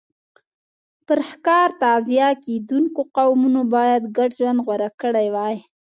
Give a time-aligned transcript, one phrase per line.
[1.07, 5.55] پر ښکار تغذیه کېدونکو قومونو باید ګډ ژوند غوره کړی وای